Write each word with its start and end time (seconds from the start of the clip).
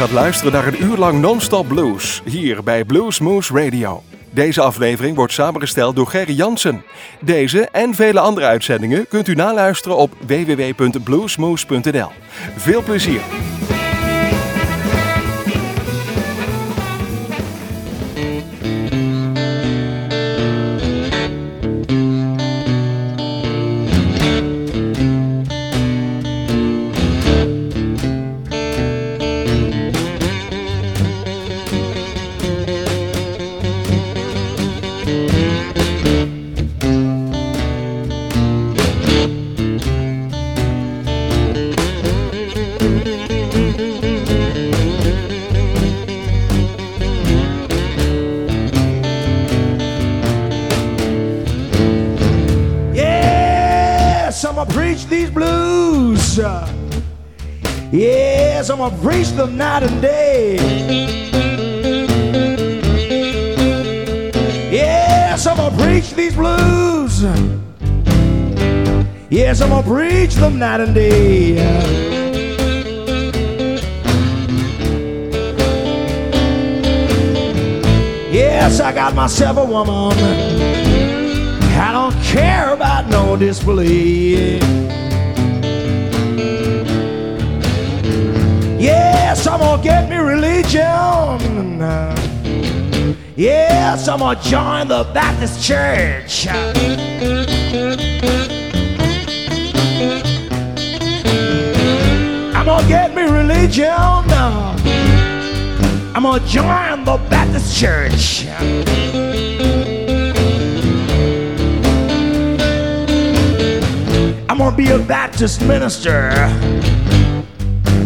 gaat 0.00 0.10
luisteren 0.10 0.52
naar 0.52 0.66
een 0.66 0.82
uur 0.82 0.96
lang 0.96 1.20
non-stop 1.20 1.68
blues 1.68 2.22
hier 2.24 2.62
bij 2.62 2.84
Blues 2.84 3.18
Moose 3.18 3.52
Radio. 3.52 4.02
Deze 4.30 4.60
aflevering 4.60 5.16
wordt 5.16 5.32
samengesteld 5.32 5.96
door 5.96 6.06
Gerry 6.06 6.32
Jansen. 6.32 6.82
Deze 7.20 7.68
en 7.72 7.94
vele 7.94 8.20
andere 8.20 8.46
uitzendingen 8.46 9.08
kunt 9.08 9.28
u 9.28 9.34
naluisteren 9.34 9.96
op 9.96 10.12
www.bluesmoose.nl. 10.26 12.10
Veel 12.56 12.82
plezier! 12.82 13.20
Yes, 58.80 58.88
I'm 58.88 58.98
gonna 58.98 59.10
preach 59.10 59.28
them 59.32 59.58
night 59.58 59.82
and 59.82 60.00
day. 60.00 60.56
Yes, 64.72 65.46
I'm 65.46 65.58
gonna 65.58 65.76
preach 65.76 66.14
these 66.14 66.34
blues. 66.34 67.22
Yes, 69.28 69.60
I'm 69.60 69.68
gonna 69.68 69.86
preach 69.86 70.32
them 70.36 70.58
night 70.58 70.80
and 70.80 70.94
day. 70.94 71.56
Yes, 78.32 78.80
I 78.80 78.92
got 78.94 79.14
myself 79.14 79.58
a 79.58 79.64
woman. 79.66 80.16
I 81.76 81.92
don't 81.92 82.16
care 82.22 82.72
about 82.72 83.10
no 83.10 83.36
disbelief. 83.36 84.62
Yes, 89.12 89.46
I'm 89.46 89.58
gonna 89.58 89.82
get 89.82 90.08
me 90.08 90.16
religion. 90.16 91.80
Yes, 93.34 94.06
I'm 94.06 94.20
gonna 94.20 94.40
join 94.40 94.86
the 94.86 95.04
Baptist 95.12 95.64
church. 95.64 96.46
I'm 102.54 102.66
gonna 102.66 102.88
get 102.88 103.14
me 103.16 103.22
religion. 103.22 103.90
I'm 106.14 106.22
gonna 106.22 106.46
join 106.46 107.04
the 107.04 107.16
Baptist 107.28 107.76
church. 107.76 108.46
I'm 114.48 114.58
gonna 114.58 114.76
be 114.76 114.90
a 114.90 114.98
Baptist 114.98 115.62
minister 115.62 116.30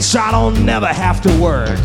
so 0.01 0.21
I 0.21 0.31
don't 0.31 0.65
never 0.65 0.87
have 0.87 1.21
to 1.23 1.41
work. 1.41 1.79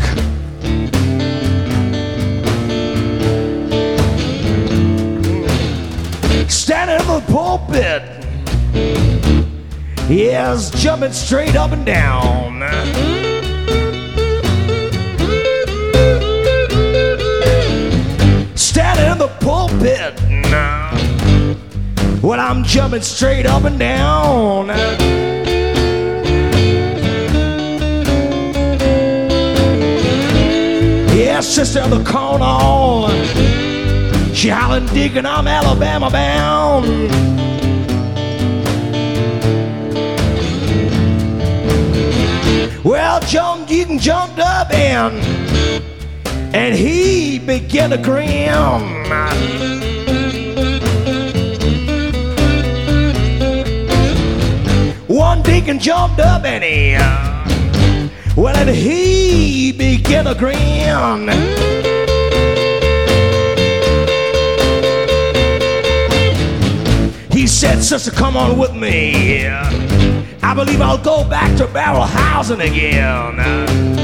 Standing 6.48 7.00
in 7.00 7.06
the 7.06 7.24
pulpit, 7.30 8.02
yes, 10.08 10.70
jumping 10.82 11.12
straight 11.12 11.56
up 11.56 11.72
and 11.72 11.86
down. 11.86 12.60
Standing 18.56 19.12
in 19.12 19.18
the 19.18 19.28
pulpit. 19.40 20.20
Well, 22.22 22.38
I'm 22.38 22.64
jumping 22.64 23.02
straight 23.02 23.46
up 23.46 23.64
and 23.64 23.78
down. 23.78 24.68
Yeah, 31.40 31.44
sister 31.44 31.80
of 31.80 31.88
the 31.88 32.04
corner. 32.04 33.08
She 34.34 34.50
hollering, 34.50 34.84
digging, 34.88 35.24
I'm 35.24 35.48
Alabama 35.48 36.10
bound. 36.10 36.84
Well, 42.84 43.20
John 43.20 43.64
Deacon 43.64 43.98
jumped 43.98 44.38
up 44.38 44.70
and 44.70 45.14
and 46.54 46.74
he 46.74 47.38
began 47.38 47.88
to 47.88 47.96
grin. 47.96 48.52
One 55.06 55.42
deacon 55.42 55.78
jumped 55.78 56.20
up 56.20 56.44
and 56.44 56.62
he, 56.62 56.96
uh, 56.96 57.19
well, 58.40 58.56
and 58.56 58.70
he 58.70 59.70
began 59.70 60.24
to 60.24 60.34
grin. 60.34 61.28
He 67.30 67.46
said, 67.46 67.82
Sister, 67.82 68.10
come 68.10 68.38
on 68.38 68.58
with 68.58 68.74
me. 68.74 69.46
I 69.46 70.54
believe 70.54 70.80
I'll 70.80 70.96
go 70.96 71.28
back 71.28 71.54
to 71.58 71.66
barrel 71.66 72.02
housing 72.02 72.62
again. 72.62 73.99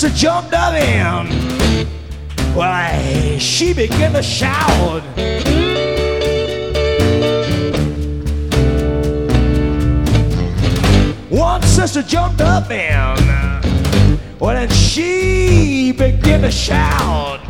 Sister 0.00 0.16
jumped 0.16 0.54
up 0.54 0.72
in. 0.72 1.86
Well, 2.56 3.38
she 3.38 3.74
began 3.74 4.14
to 4.14 4.22
shout. 4.22 5.02
One 11.28 11.62
sister 11.64 12.02
jumped 12.02 12.40
up 12.40 12.70
in. 12.70 14.18
Well, 14.38 14.56
and 14.56 14.72
she 14.72 15.92
began 15.92 16.40
to 16.42 16.50
shout. 16.50 17.46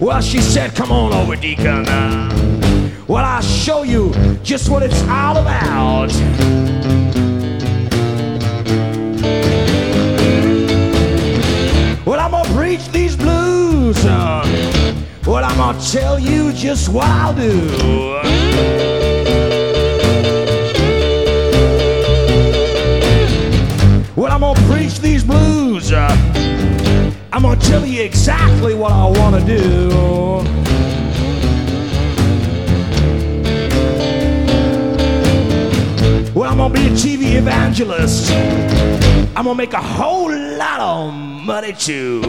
Well, 0.00 0.22
she 0.22 0.40
said, 0.40 0.74
Come 0.74 0.90
on 0.90 1.12
over, 1.12 1.36
Deacon. 1.36 2.45
Well, 3.16 3.24
I'll 3.24 3.40
show 3.40 3.82
you 3.82 4.12
just 4.42 4.68
what 4.68 4.82
it's 4.82 5.00
all 5.04 5.38
about. 5.38 6.12
Well, 12.04 12.20
I'm 12.20 12.30
gonna 12.32 12.54
preach 12.54 12.86
these 12.90 13.16
blues. 13.16 13.96
Uh, 14.04 14.44
well, 15.26 15.42
I'm 15.46 15.56
gonna 15.56 15.80
tell 15.80 16.18
you 16.18 16.52
just 16.52 16.90
what 16.90 17.06
I'll 17.06 17.34
do. 17.34 18.20
Well, 24.14 24.30
I'm 24.30 24.40
gonna 24.40 24.68
preach 24.68 25.00
these 25.00 25.24
blues. 25.24 25.90
Uh, 25.90 26.14
I'm 27.32 27.40
gonna 27.40 27.58
tell 27.62 27.86
you 27.86 28.02
exactly 28.02 28.74
what 28.74 28.92
I 28.92 29.06
wanna 29.06 29.42
do. 29.46 30.06
I'm 36.58 36.72
gonna 36.72 36.72
be 36.72 36.86
a 36.86 36.90
TV 36.92 37.34
evangelist. 37.34 38.32
I'm 38.32 39.44
gonna 39.44 39.54
make 39.54 39.74
a 39.74 39.82
whole 39.82 40.34
lot 40.34 40.80
of 40.80 41.12
money 41.12 41.74
too. 41.74 42.22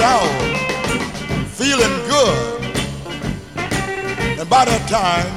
Out, 0.00 0.28
feeling 1.48 1.94
good. 2.08 2.62
And 4.38 4.48
by 4.48 4.64
that 4.64 4.88
time, 4.88 5.30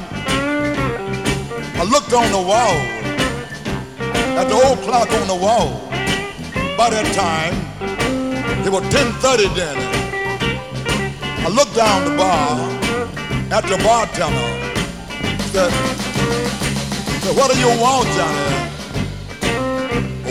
I 1.78 1.84
looked 1.84 2.12
on 2.12 2.30
the 2.32 2.40
wall 2.40 2.76
at 4.38 4.48
the 4.48 4.54
old 4.54 4.78
clock 4.80 5.10
on 5.10 5.26
the 5.26 5.34
wall. 5.34 5.80
By 6.76 6.90
that 6.90 7.14
time, 7.14 7.54
it 8.66 8.70
was 8.70 8.82
10:30 8.92 9.48
then. 9.54 9.76
I 11.44 11.48
looked 11.48 11.74
down 11.74 12.04
the 12.04 12.16
bar 12.16 12.58
at 13.50 13.64
the 13.64 13.78
bartender. 13.84 14.50
Said, 15.52 15.72
said, 17.22 17.36
"What 17.36 17.52
do 17.52 17.58
you 17.58 17.70
want, 17.80 18.08
Johnny?" 18.16 18.46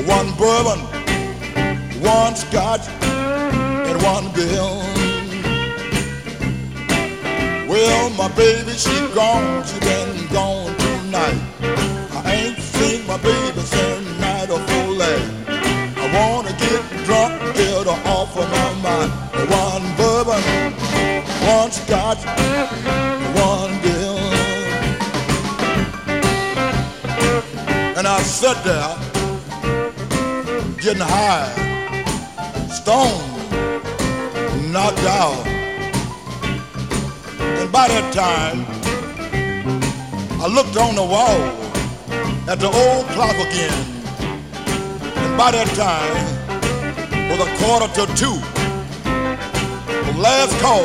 One 0.06 0.31
bourbon, 0.38 0.80
one 2.01 2.36
scotch, 2.36 2.86
Well, 7.68 8.10
my 8.12 8.28
baby, 8.36 8.72
she 8.74 8.92
gone, 9.14 9.64
she 9.66 9.80
been 9.80 10.28
gone 10.28 10.76
tonight. 10.76 11.42
I 12.12 12.34
ain't 12.34 12.60
seen 12.60 13.08
my 13.08 13.18
baby 13.18 13.62
since 13.62 14.20
night 14.20 14.50
of 14.50 14.60
full 14.70 14.96
light. 14.96 15.32
I 15.48 16.12
wanna 16.14 16.52
get 16.52 16.84
drunk, 17.06 17.42
get 17.56 17.86
her 17.86 18.02
off 18.12 18.36
of 18.38 18.50
my 18.52 18.74
mind. 18.84 19.12
One 19.50 19.96
bourbon, 19.96 20.44
one 21.48 21.72
scotch, 21.72 22.26
one 23.40 23.80
bill. 23.81 24.18
And 27.98 28.06
I 28.06 28.22
sat 28.22 28.62
there, 28.66 28.96
getting 30.81 31.02
high, 31.02 31.52
stoned, 32.70 33.35
And 37.62 37.72
by 37.72 37.88
that 37.88 38.13
time, 38.13 38.66
I 40.42 40.48
looked 40.48 40.75
on 40.75 40.95
the 40.95 41.04
wall 41.04 41.39
at 42.50 42.60
the 42.60 42.68
old 42.68 43.06
clock 43.16 43.36
again. 43.36 43.72
And 45.16 45.38
by 45.38 45.51
that 45.51 45.69
time, 45.80 46.36
was 47.30 47.39
a 47.39 47.50
quarter 47.63 47.88
to 47.95 48.06
two. 48.19 48.38
The 50.12 50.16
last 50.19 50.60
call 50.60 50.83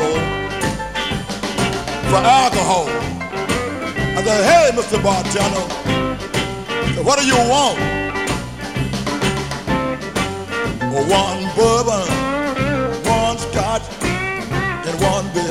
for 2.10 2.22
alcohol. 2.22 2.86
I 4.16 4.22
said, 4.22 4.44
hey, 4.50 4.70
Mr. 4.76 5.02
Bartender, 5.02 5.66
said, 6.94 7.04
what 7.04 7.18
do 7.18 7.26
you 7.26 7.38
want? 7.50 7.78
One 11.10 11.42
bourbon, 11.56 12.29
one 15.00 15.32
bill. 15.32 15.49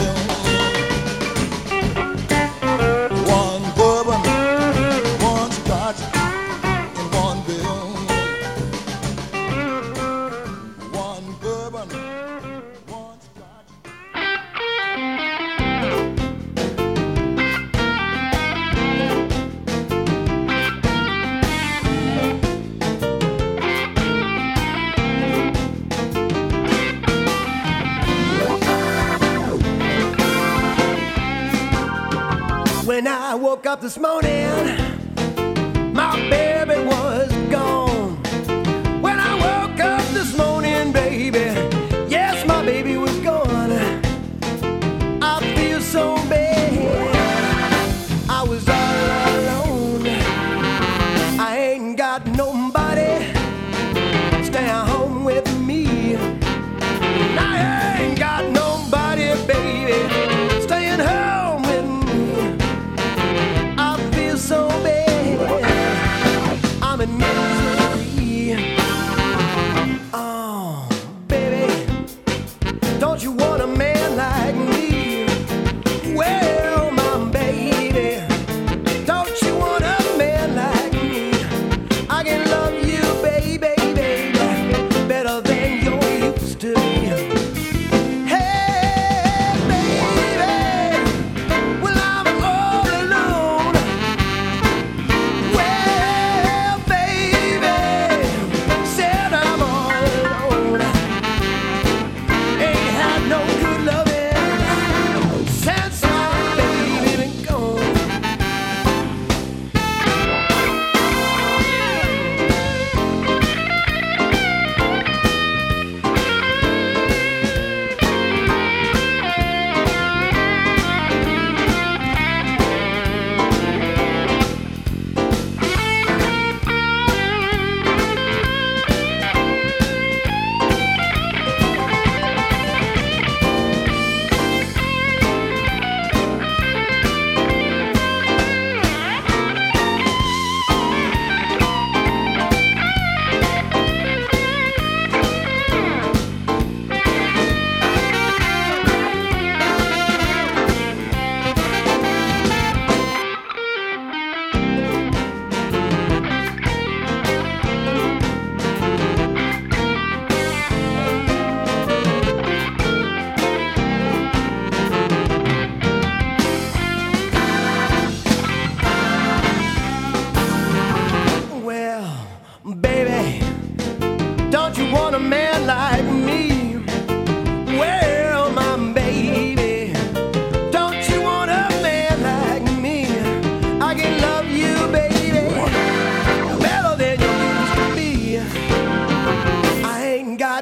This 33.81 33.97
morning, 33.97 34.88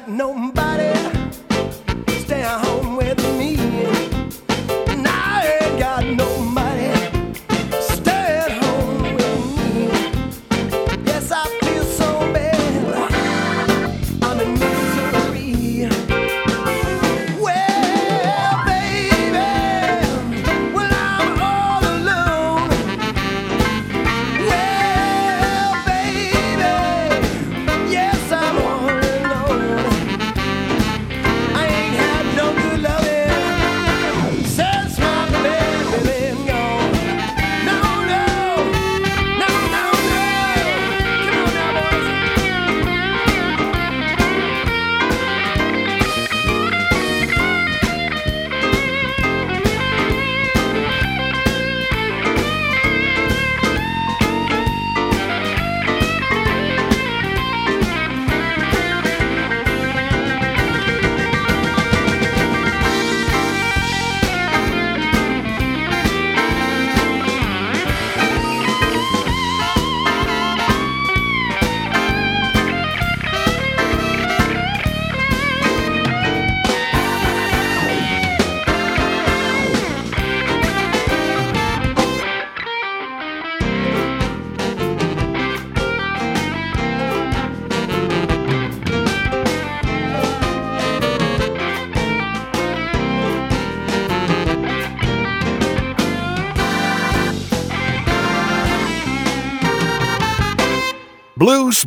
got 0.00 0.06
no 0.06 0.57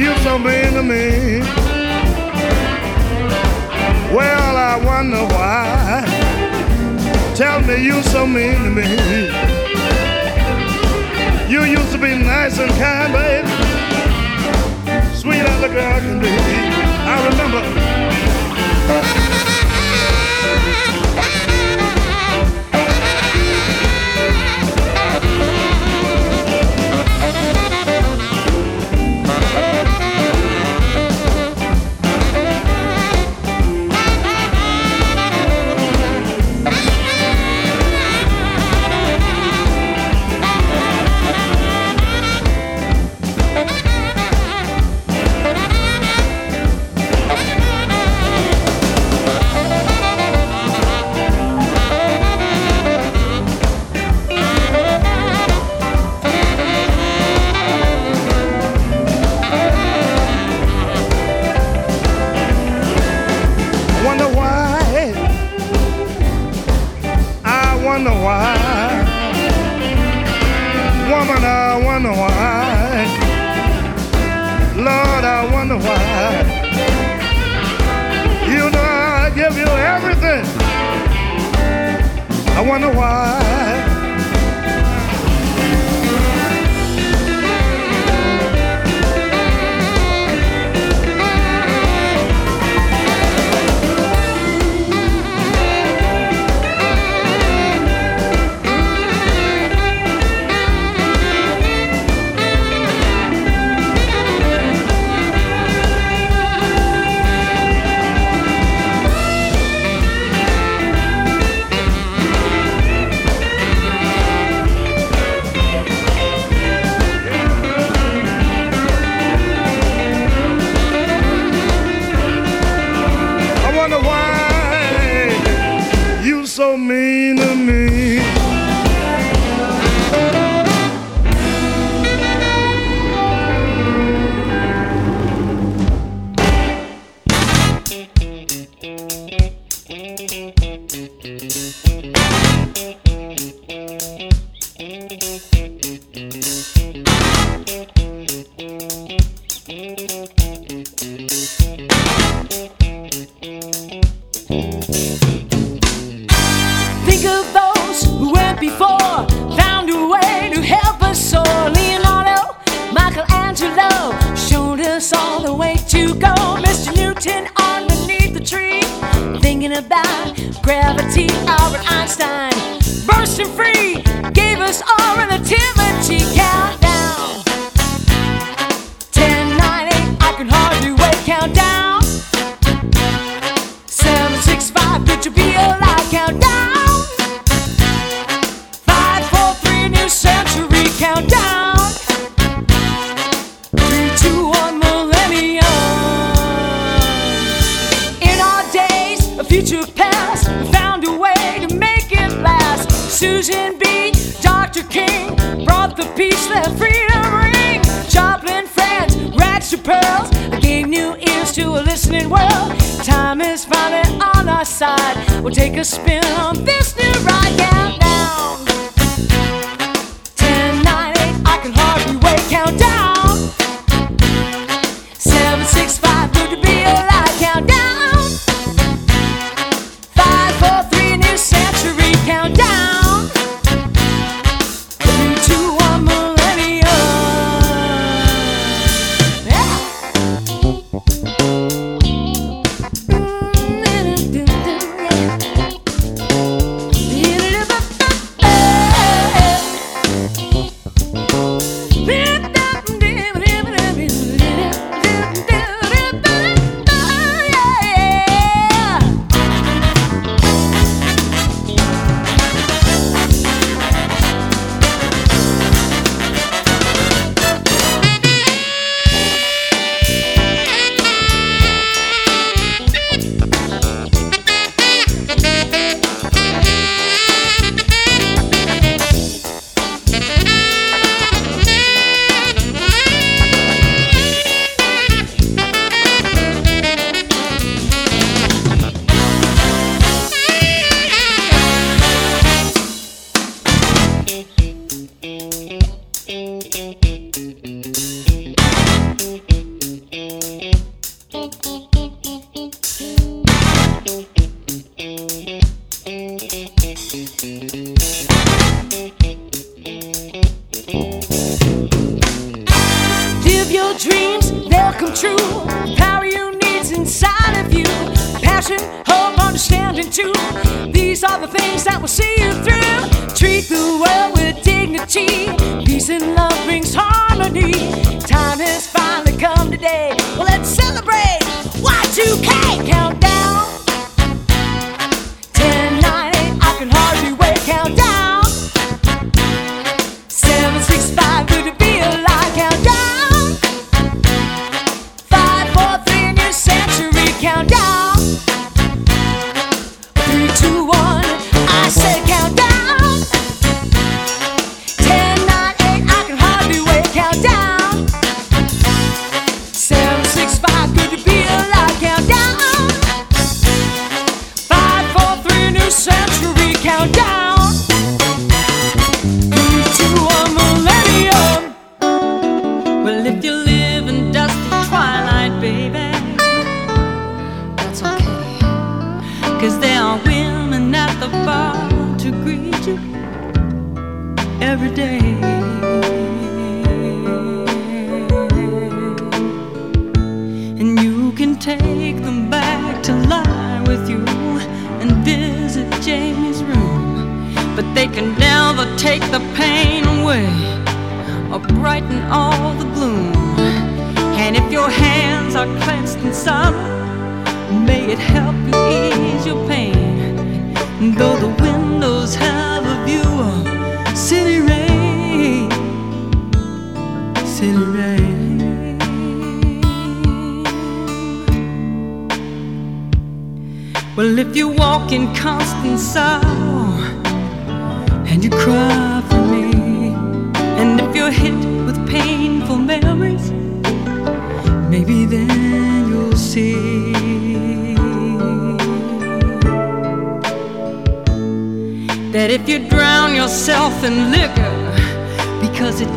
you 0.00 0.16
so 0.18 0.38
mean 0.38 0.72
to 0.72 0.82
me. 0.82 1.40
Well, 4.14 4.56
I 4.56 4.76
wonder 4.82 5.26
why. 5.26 6.04
Tell 7.34 7.60
me 7.60 7.84
you 7.84 8.02
so 8.02 8.26
mean 8.26 8.54
to 8.54 8.70
me. 8.70 8.86
You 11.50 11.64
used 11.64 11.92
to 11.92 11.98
be 11.98 12.16
nice 12.16 12.58
and 12.58 12.72
kind, 12.72 13.12
baby. 13.12 13.48
Sweet 15.14 15.42
as 15.42 15.62
a 15.62 15.68
girl 15.68 16.00
can 16.00 16.18
be. 16.18 16.28
I 16.28 17.28
remember. 17.28 17.60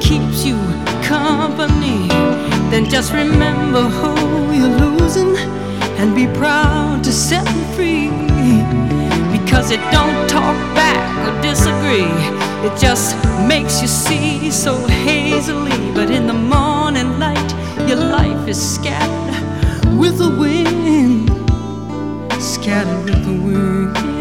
Keeps 0.01 0.45
you 0.45 0.55
company, 1.03 2.07
then 2.69 2.89
just 2.89 3.13
remember 3.13 3.81
who 3.81 4.13
you're 4.53 4.77
losing 4.85 5.35
and 5.99 6.15
be 6.15 6.27
proud 6.37 7.03
to 7.03 7.11
set 7.11 7.45
them 7.45 7.63
free 7.75 8.09
because 9.31 9.71
it 9.71 9.81
don't 9.91 10.27
talk 10.29 10.57
back 10.75 11.03
or 11.27 11.41
disagree. 11.41 12.11
It 12.67 12.77
just 12.79 13.15
makes 13.47 13.81
you 13.81 13.87
see 13.87 14.51
so 14.51 14.75
hazily. 14.87 15.71
But 15.93 16.09
in 16.09 16.27
the 16.27 16.33
morning 16.33 17.19
light, 17.19 17.51
your 17.87 17.97
life 17.97 18.47
is 18.47 18.59
scattered 18.75 19.35
with 19.99 20.17
the 20.17 20.29
wind, 20.29 21.29
scattered 22.41 23.05
with 23.05 23.25
the 23.25 23.33
wind. 23.45 24.12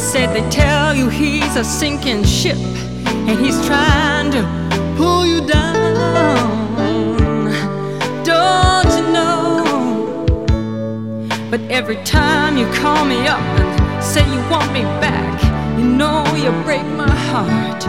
Said 0.00 0.34
they 0.34 0.48
tell 0.48 0.94
you 0.94 1.10
he's 1.10 1.56
a 1.56 1.62
sinking 1.62 2.24
ship 2.24 2.56
and 2.56 3.38
he's 3.38 3.64
trying 3.66 4.30
to 4.30 4.42
pull 4.96 5.26
you 5.26 5.46
down. 5.46 7.44
Don't 8.24 8.90
you 8.96 9.12
know? 9.12 10.24
But 11.50 11.60
every 11.70 12.02
time 12.04 12.56
you 12.56 12.66
call 12.72 13.04
me 13.04 13.26
up 13.26 13.40
and 13.60 14.02
say 14.02 14.24
you 14.24 14.40
want 14.48 14.72
me 14.72 14.82
back, 15.04 15.36
you 15.78 15.84
know 15.84 16.24
you 16.34 16.50
break 16.64 16.84
my 16.96 17.14
heart. 17.28 17.84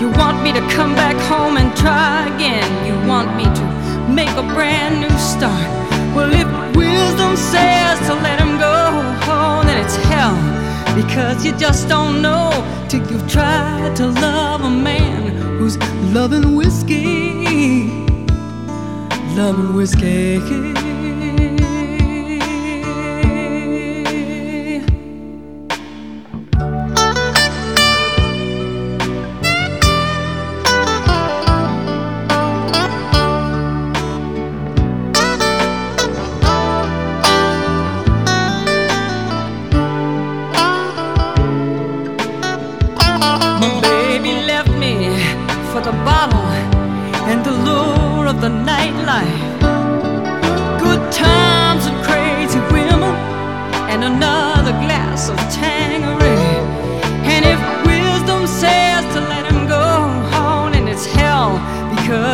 You 0.00 0.10
want 0.12 0.44
me 0.44 0.52
to 0.52 0.60
come 0.76 0.94
back 0.94 1.16
home 1.28 1.56
and 1.56 1.76
try 1.76 2.32
again. 2.36 2.70
You 2.86 2.94
want 3.08 3.36
me 3.36 3.44
to 3.44 3.64
make 4.08 4.30
a 4.30 4.44
brand 4.54 5.00
new 5.00 5.18
start. 5.18 5.68
Well, 6.14 6.32
if 6.32 6.46
wisdom 6.76 7.36
says 7.36 7.98
to 8.06 8.14
let 8.14 8.38
him 8.38 8.51
Because 10.94 11.44
you 11.44 11.52
just 11.56 11.88
don't 11.88 12.20
know 12.20 12.50
till 12.88 13.00
you've 13.10 13.26
tried 13.30 13.96
to 13.96 14.08
love 14.08 14.60
a 14.62 14.70
man 14.70 15.32
who's 15.58 15.78
loving 16.12 16.54
whiskey. 16.54 17.86
Loving 19.34 19.74
whiskey. 19.74 20.81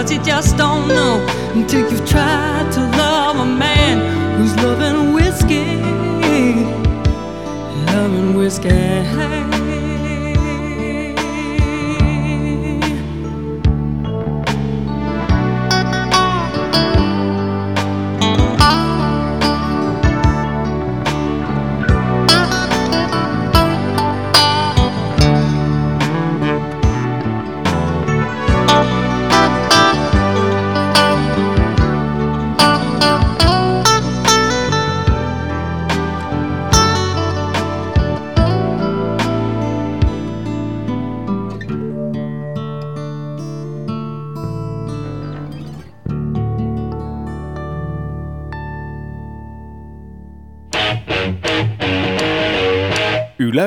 Because 0.09 0.27
you 0.27 0.33
just 0.33 0.57
don't 0.57 0.89
know 0.89 1.27
until 1.55 1.81
you've 1.91 2.09
tried 2.09 2.68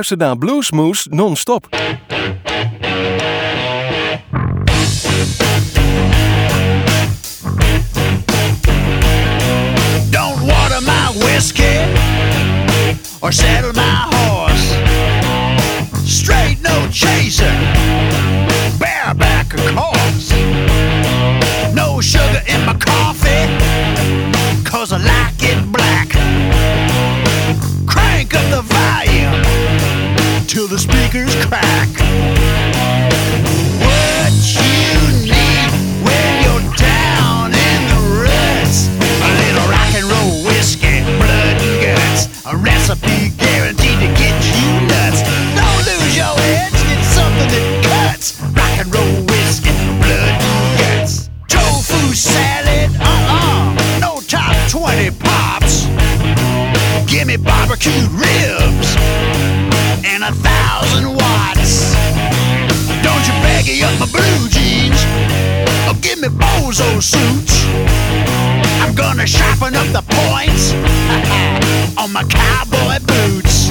U 0.02 0.04
luistert 0.04 0.30
naar 0.30 0.38
Bluesmoose 0.38 1.10
non-stop. 1.10 1.70
Old 66.40 67.04
suits. 67.04 67.66
I'm 68.80 68.96
gonna 68.96 69.28
sharpen 69.28 69.76
up 69.76 69.88
the 69.92 70.04
points 70.08 70.74
on 71.98 72.12
my 72.14 72.24
cowboy 72.24 73.00
boots. 73.06 73.70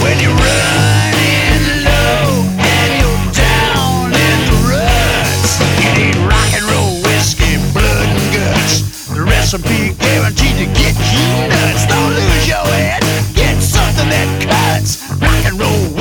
When 0.00 0.16
you're 0.20 0.32
running 0.32 1.84
low 1.84 2.44
and 2.56 2.90
you're 3.00 3.32
down 3.34 4.12
in 4.14 4.38
the 4.48 4.58
ruts, 4.70 5.60
you 5.82 5.90
need 5.98 6.16
rock 6.24 6.50
and 6.56 6.64
roll 6.64 7.02
whiskey, 7.02 7.56
blood 7.72 8.08
and 8.08 8.26
guts. 8.32 9.08
The 9.08 9.22
recipe 9.22 9.94
guaranteed 9.98 10.56
to 10.56 10.66
get 10.72 10.94
you 11.12 11.48
nuts. 11.48 11.86
Don't 11.86 12.14
lose 12.14 12.48
your 12.48 12.64
head, 12.64 13.02
get 13.34 13.60
something 13.62 14.08
that 14.08 14.28
cuts. 14.48 15.02
Rock 15.20 15.44
and 15.44 15.60
roll 15.60 15.95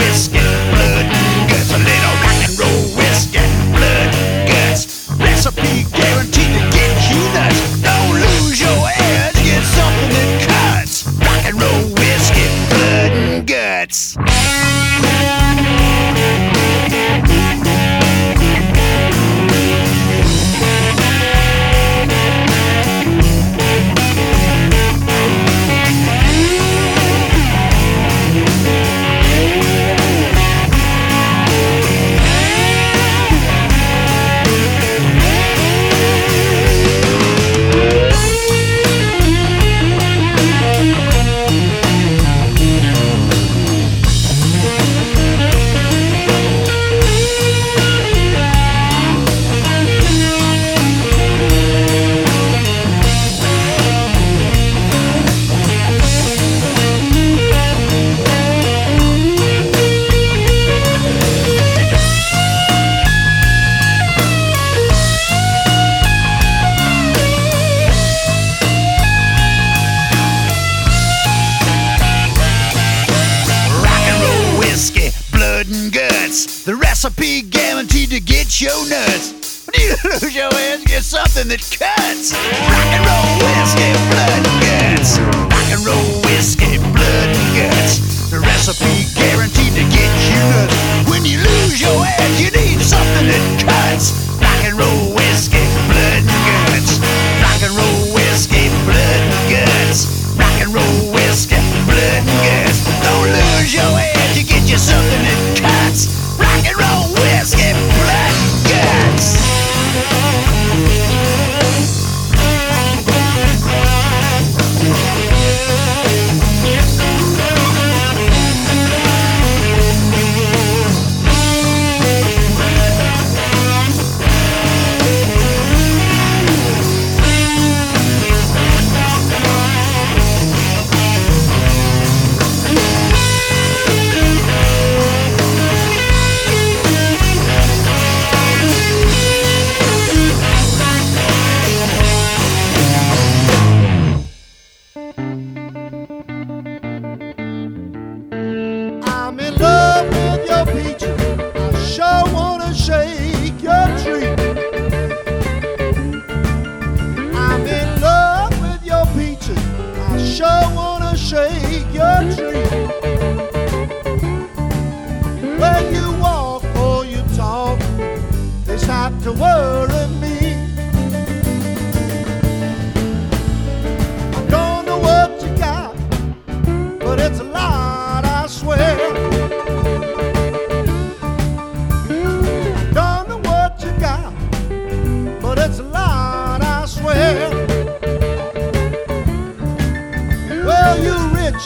and. 76.35 76.65
The 76.65 76.75
recipe 76.75 77.41
guaranteed 77.41 78.09
to 78.09 78.19
get 78.19 78.59
your 78.59 78.75
nuts. 78.89 79.65
When 79.67 79.79
you 79.79 79.95
lose 80.03 80.35
your 80.35 80.51
head, 80.51 80.85
get 80.85 81.03
something 81.03 81.47
that 81.47 81.63
cuts. 81.63 82.33
Rock 82.33 82.91
and 82.91 83.03
roll 83.07 83.31
whiskey, 83.39 83.91
blood 84.11 84.43
and 84.43 84.59
guts. 84.63 85.19
Rock 85.19 85.69
and 85.71 85.83
roll 85.85 86.21
whiskey, 86.27 86.77
blood 86.77 87.29
and 87.31 87.49
guts. 87.55 88.29
The 88.31 88.39
recipe 88.39 89.14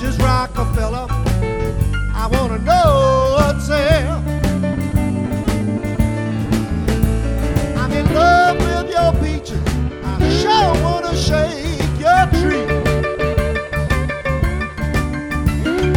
you 0.01 0.11
Rockefeller. 0.23 1.07
I 2.15 2.27
wanna 2.31 2.59
know 2.59 3.35
what's 3.37 3.67
there. 3.67 4.07
I'm 7.77 7.91
in 7.91 8.13
love 8.13 8.57
with 8.57 8.89
your 8.91 9.11
peaches. 9.21 9.61
I 10.03 10.15
sure 10.39 10.73
wanna 10.83 11.13
shake 11.15 11.99
your 11.99 12.23
tree. 12.39 12.67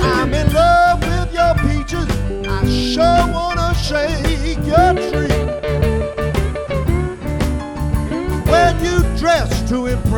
I'm 0.03 0.35
in 0.35 0.53
love 0.53 1.01
with 1.01 1.33
your 1.33 1.55
peaches. 1.67 2.09
I 2.49 2.67
sure 2.93 3.25
wanna 3.33 3.73
shake 3.75 4.65
your 4.67 4.95
tree. 5.11 5.37
When 8.51 8.85
you 8.85 8.97
dress 9.17 9.69
to 9.69 9.87
impress, 9.87 10.12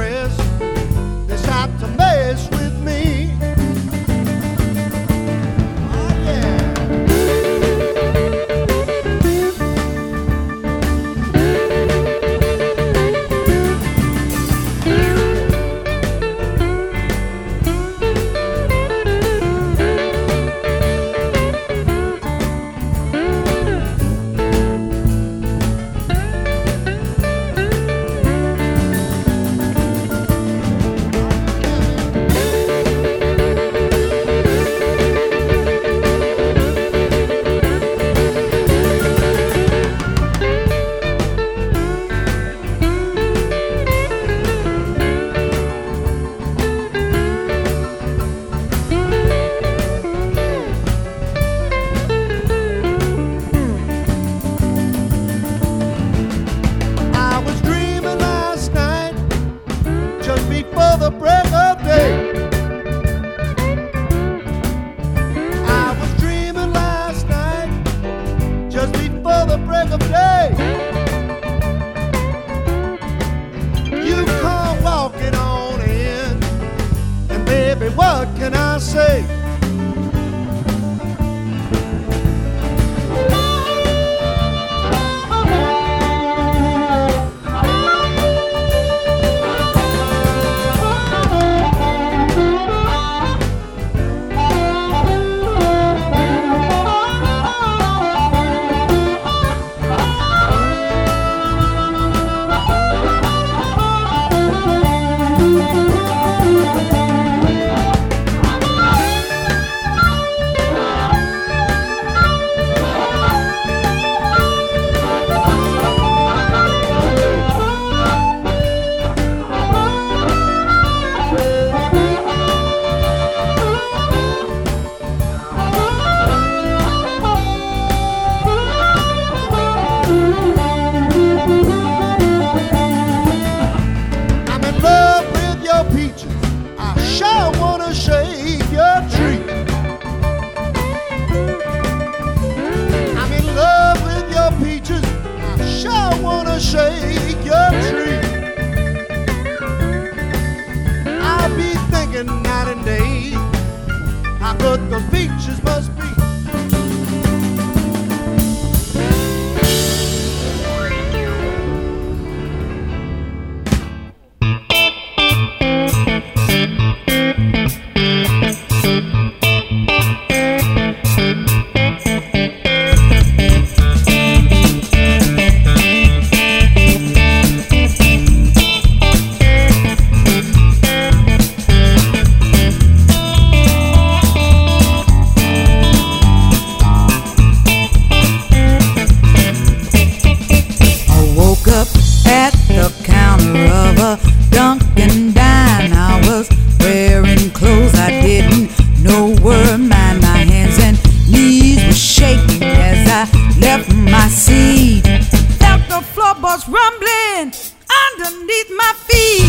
rumbling 206.68 207.52
underneath 207.92 208.70
my 208.76 208.92
feet. 209.06 209.43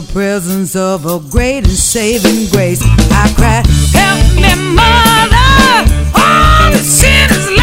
the 0.00 0.12
presence 0.12 0.76
of 0.76 1.06
a 1.06 1.18
great 1.30 1.64
and 1.64 1.68
saving 1.68 2.50
grace. 2.50 2.82
I 2.84 3.32
cry, 3.34 3.62
Help 3.94 4.34
me, 4.34 4.74
Mother, 4.74 5.90
all 6.14 6.70
the 6.70 6.78
sinners. 6.78 7.55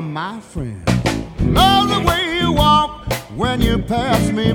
My 0.00 0.40
friend. 0.40 0.82
Love 1.40 1.88
the 1.88 2.08
way 2.08 2.38
you 2.40 2.52
walk 2.52 3.12
when 3.36 3.60
you 3.60 3.78
pass 3.78 4.30
me 4.30 4.53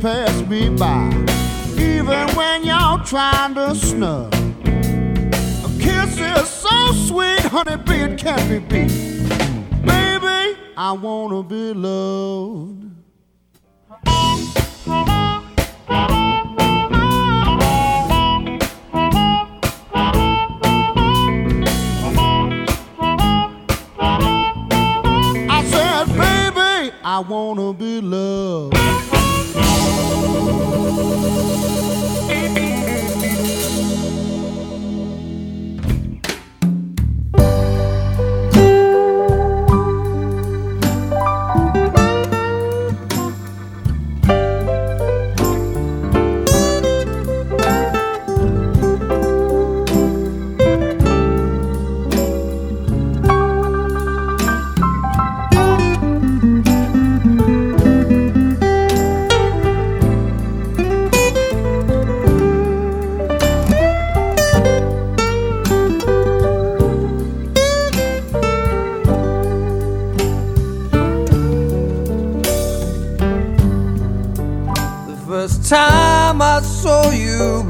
pass 0.00 0.40
me 0.48 0.70
by, 0.70 1.08
even 1.76 2.26
when 2.34 2.64
you're 2.64 2.98
trying 3.04 3.54
to 3.54 3.74
snub. 3.74 4.32
A 4.32 5.70
kiss 5.78 6.18
is 6.18 6.48
so 6.48 6.92
sweet, 6.92 7.40
honey, 7.40 7.76
bee, 7.76 7.96
it 7.96 8.18
can't 8.18 8.48
be 8.48 8.58
beat. 8.60 8.90
Baby, 9.84 10.56
I 10.74 10.92
wanna 10.92 11.42
be 11.42 11.74
loved. 11.74 12.84
I 25.50 25.62
said, 25.68 26.06
baby, 26.16 26.92
I 27.04 27.18
wanna 27.28 27.74
be 27.74 28.00
loved. 28.00 28.99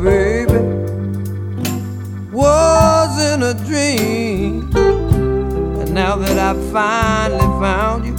Baby, 0.03 0.59
was 2.32 3.32
in 3.32 3.42
a 3.42 3.55
dream. 3.66 4.70
And 5.80 5.92
now 5.92 6.16
that 6.16 6.38
I 6.38 6.55
finally 6.72 7.40
found 7.61 8.07
you, 8.07 8.16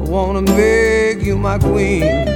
I 0.00 0.08
wanna 0.08 0.42
make 0.42 1.22
you 1.22 1.38
my 1.38 1.58
queen. 1.58 2.33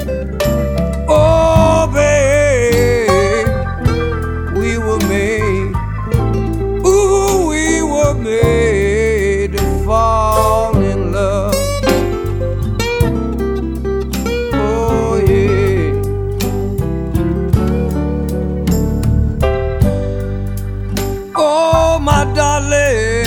My 22.00 22.24
darling, 22.32 23.26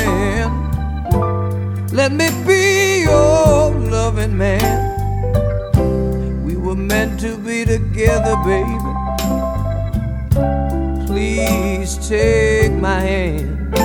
let 1.91 2.11
me 2.11 2.29
be 2.47 3.03
your 3.03 3.71
loving 3.75 4.35
man. 4.37 4.89
We 6.43 6.55
were 6.55 6.75
meant 6.75 7.19
to 7.19 7.37
be 7.37 7.63
together, 7.63 8.35
baby. 8.43 8.79
Please 11.05 11.97
take 12.09 12.73
my 12.73 13.01
hand. 13.01 13.75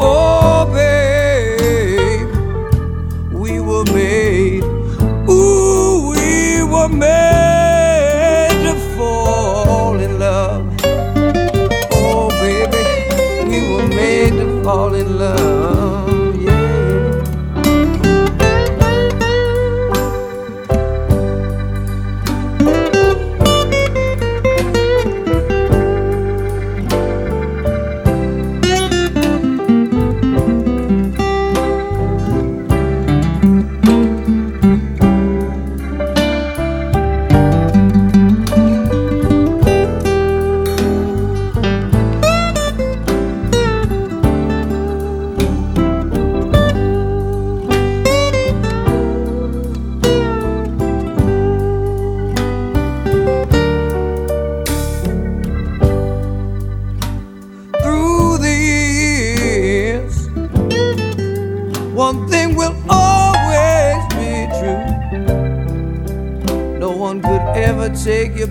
Oh, 0.00 0.64
babe, 0.72 2.30
we 3.32 3.60
were 3.60 3.84
made. 3.92 4.64
Ooh, 5.28 6.08
we 6.10 6.62
were 6.62 6.88
made 6.88 7.41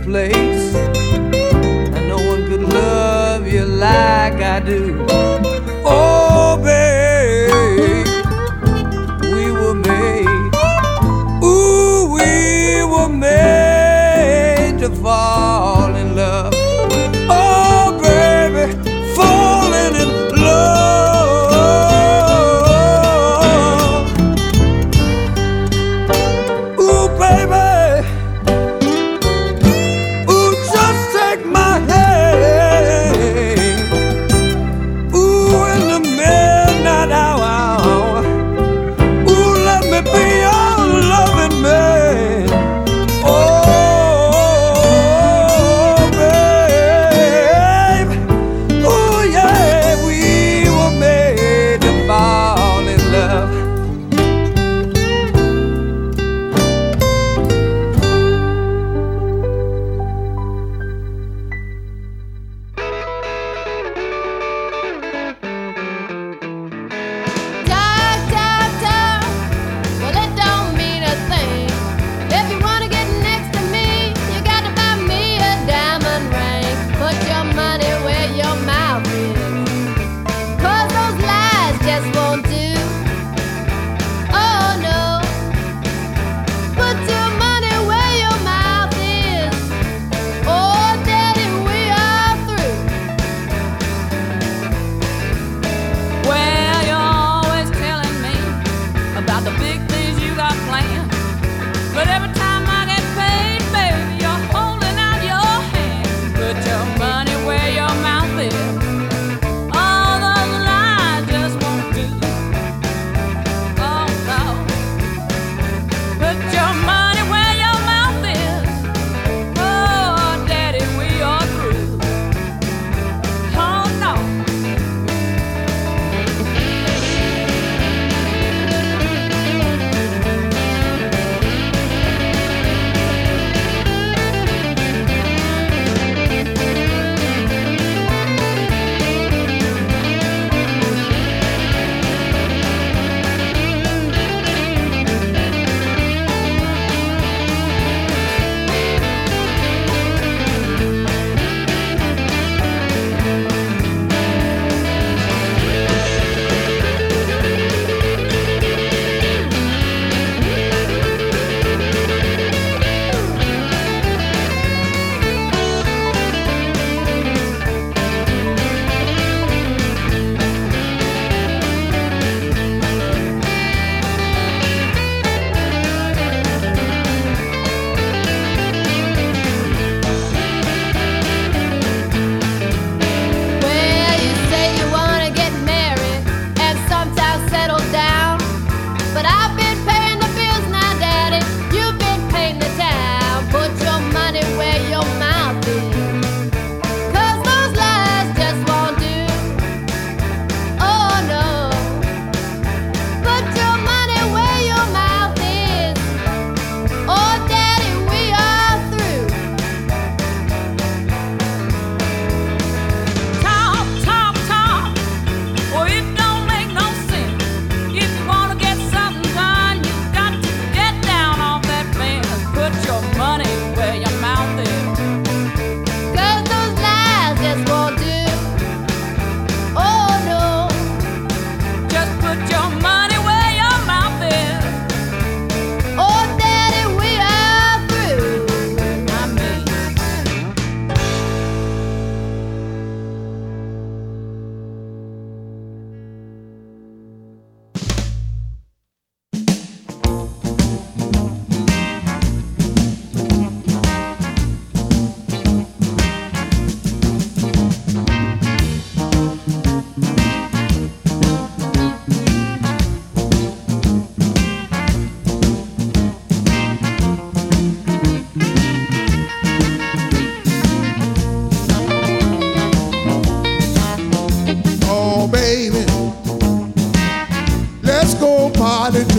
place. 0.04 0.51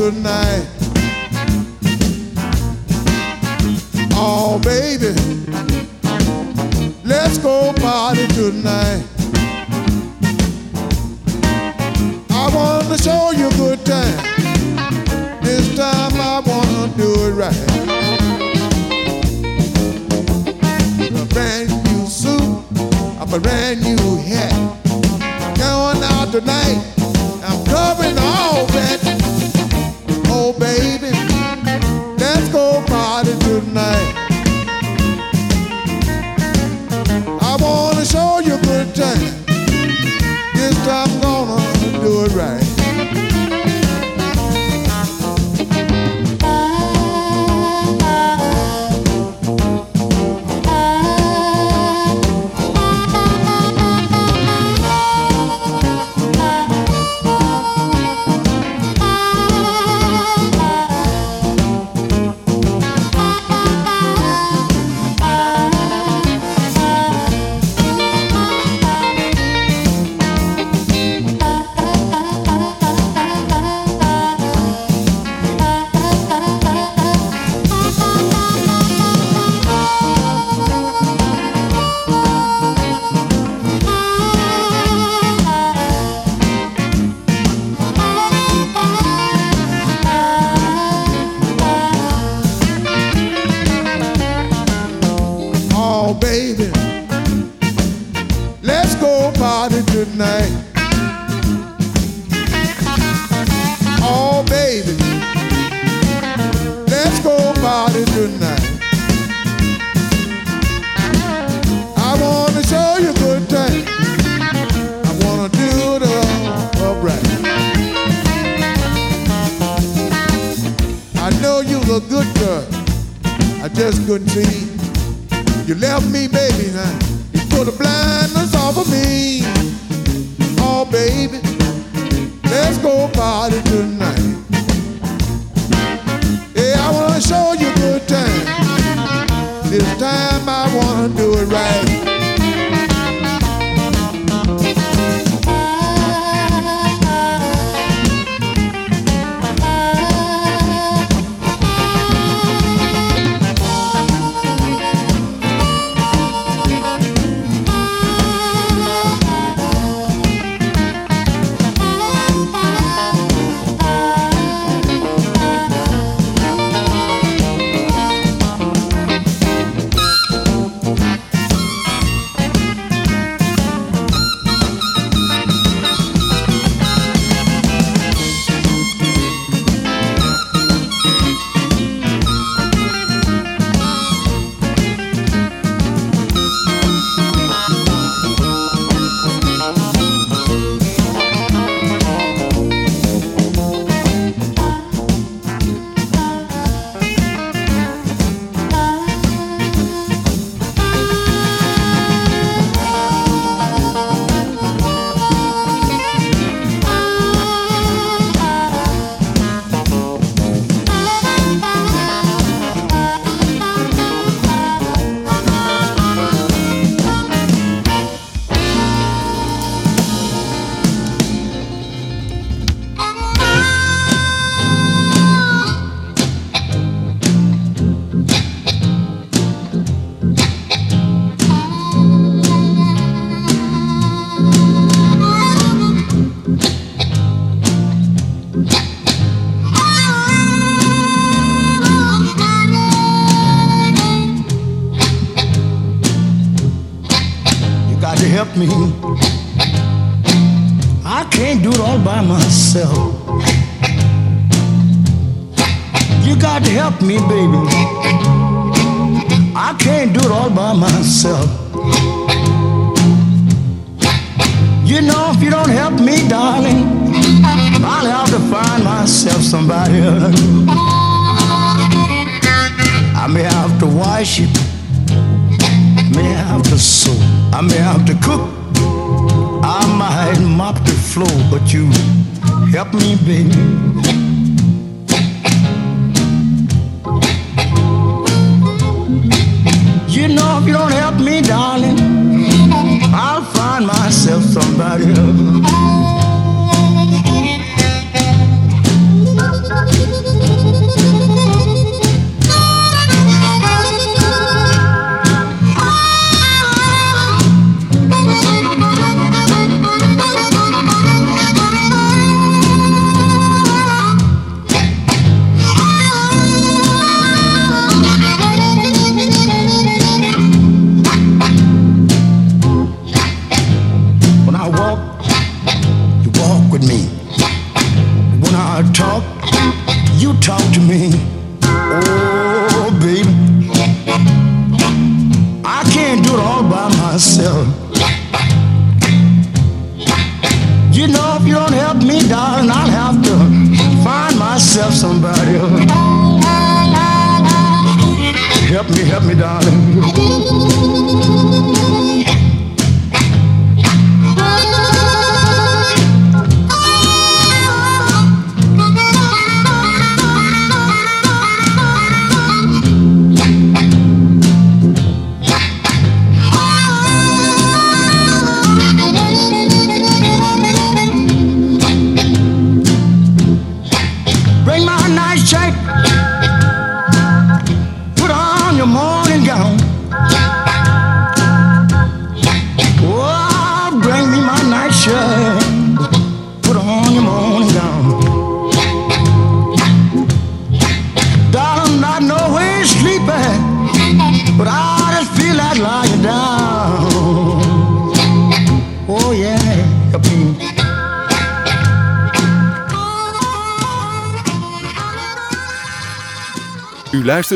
Party 0.03 0.17
tonight. 0.17 0.42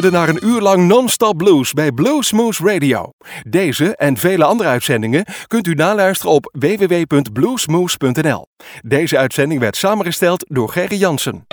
Luisterde 0.03 0.27
naar 0.27 0.43
een 0.43 0.55
uur 0.55 0.61
lang 0.61 0.87
non-stop 0.87 1.37
blues 1.37 1.73
bij 1.73 1.93
Bluesmoose 1.93 2.73
Radio. 2.73 3.13
Deze 3.49 3.97
en 3.97 4.17
vele 4.17 4.45
andere 4.45 4.69
uitzendingen 4.69 5.25
kunt 5.47 5.67
u 5.67 5.75
naluisteren 5.75 6.33
op 6.33 6.55
www.bluesmoose.nl. 6.59 8.47
Deze 8.83 9.19
uitzending 9.19 9.61
werd 9.61 9.77
samengesteld 9.77 10.45
door 10.49 10.69
Gerry 10.69 10.97
Jansen. 10.97 11.47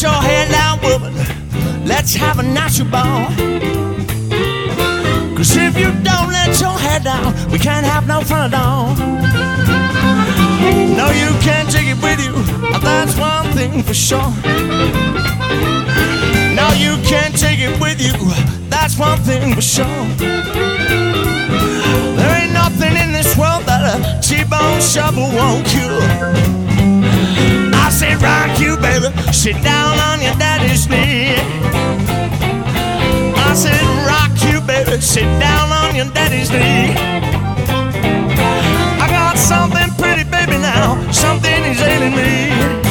Let 0.00 0.12
your 0.12 0.22
hair 0.22 0.48
down, 0.48 0.80
woman. 0.80 1.14
Let's 1.84 2.14
have 2.14 2.38
a 2.38 2.42
natural 2.42 2.88
ball. 2.88 3.26
Cause 5.36 5.54
if 5.58 5.76
you 5.76 5.92
don't 6.02 6.32
let 6.32 6.58
your 6.58 6.72
hair 6.78 7.00
down, 7.00 7.34
we 7.50 7.58
can't 7.58 7.84
have 7.84 8.06
no 8.08 8.22
fun 8.22 8.50
at 8.50 8.58
all. 8.58 8.94
No, 10.96 11.10
you 11.10 11.38
can't 11.42 11.70
take 11.70 11.86
it 11.86 12.02
with 12.02 12.18
you. 12.18 12.32
Uh, 12.72 12.78
that's 12.78 13.14
one 13.18 13.52
thing 13.52 13.82
for 13.82 13.92
sure. 13.92 14.32
No, 16.56 16.72
you 16.80 16.96
can't 17.04 17.38
take 17.38 17.58
it 17.60 17.78
with 17.78 18.00
you. 18.00 18.14
Uh, 18.16 18.56
that's 18.70 18.96
one 18.98 19.18
thing 19.18 19.54
for 19.54 19.60
sure. 19.60 20.06
There 22.16 22.42
ain't 22.42 22.54
nothing 22.54 22.96
in 22.96 23.12
this 23.12 23.36
world 23.36 23.64
that 23.64 23.84
a 23.84 24.20
T-Bone 24.22 24.80
Shuffle 24.80 25.28
won't 25.36 25.66
cure. 25.66 26.00
I 27.90 27.92
said, 27.92 28.22
rock 28.22 28.60
you, 28.60 28.76
baby, 28.76 29.10
sit 29.32 29.60
down 29.64 29.98
on 29.98 30.22
your 30.22 30.34
daddy's 30.34 30.88
knee. 30.88 31.34
I 33.34 33.52
said, 33.52 33.82
rock 34.06 34.30
you, 34.46 34.60
baby, 34.60 35.00
sit 35.00 35.24
down 35.40 35.72
on 35.72 35.96
your 35.96 36.06
daddy's 36.14 36.52
knee. 36.52 36.94
I 39.02 39.08
got 39.10 39.36
something 39.36 39.90
pretty, 39.98 40.22
baby, 40.22 40.52
now. 40.62 41.10
Something 41.10 41.64
is 41.64 41.80
ailing 41.80 42.14
me. 42.14 42.89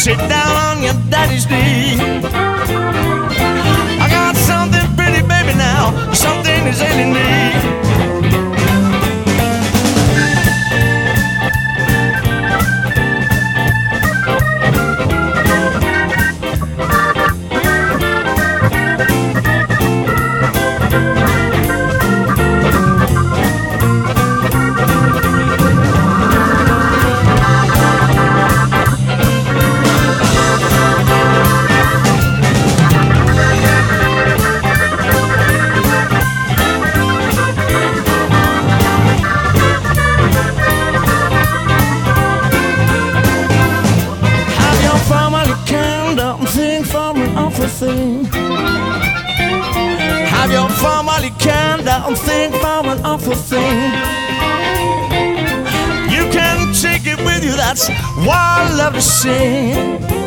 Sit 0.00 0.16
down 0.16 0.56
on 0.56 0.82
your 0.82 0.94
daddy's 1.10 1.44
knee. 1.50 2.49
That's 57.88 58.26
why 58.26 58.70
love 58.76 58.94
to 58.94 59.02
sing. 59.02 60.19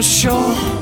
For 0.00 0.04
sure. 0.04 0.79